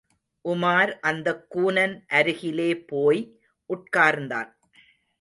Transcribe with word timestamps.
உமார் 0.45 0.99
அந்தக் 0.99 1.57
கூனன் 1.57 2.05
அருகிலே 2.07 2.77
போய் 2.85 3.39
உட்கார்ந்தான். 3.69 4.53